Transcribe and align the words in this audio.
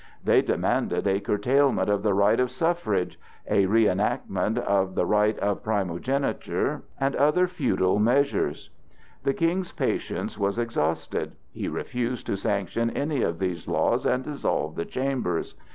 They 0.23 0.41
demanded 0.41 1.05
a 1.05 1.19
curtailment 1.19 1.87
of 1.87 2.01
the 2.01 2.15
right 2.15 2.39
of 2.39 2.49
suffrage, 2.49 3.19
a 3.47 3.67
reënactment 3.67 4.57
of 4.57 4.95
the 4.95 5.05
right 5.05 5.37
of 5.37 5.61
primogeniture 5.61 6.81
and 6.99 7.15
other 7.15 7.47
feudal 7.47 7.99
measures. 7.99 8.71
The 9.21 9.35
King's 9.35 9.71
patience 9.71 10.39
was 10.39 10.57
exhausted; 10.57 11.33
he 11.51 11.67
refused 11.67 12.25
to 12.25 12.35
sanction 12.35 12.89
any 12.89 13.21
of 13.21 13.37
these 13.37 13.67
laws 13.67 14.07
and 14.07 14.23
dissolved 14.23 14.75
the 14.75 14.85
Chambers. 14.85 15.53